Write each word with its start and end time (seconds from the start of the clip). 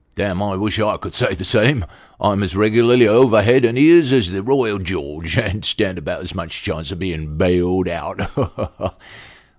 "Damme, 0.15 0.41
I 0.41 0.55
wish 0.55 0.79
I 0.79 0.97
could 0.97 1.13
say 1.13 1.35
the 1.35 1.45
same. 1.45 1.85
I 2.19 2.31
am 2.31 2.41
as 2.41 2.55
regularly 2.55 3.07
over 3.07 3.43
head 3.43 3.63
and 3.63 3.77
ears 3.77 4.11
as 4.11 4.31
the 4.31 4.41
Royal 4.41 4.79
George, 4.79 5.37
and 5.37 5.63
stand 5.63 5.99
about 5.99 6.21
as 6.23 6.33
much 6.33 6.63
chance 6.63 6.91
of 6.91 6.97
being 6.97 7.37
bailed 7.37 7.87
out. 7.87 8.19
Ha! 8.19 8.45
ha! 8.55 8.71
ha!" 8.79 8.95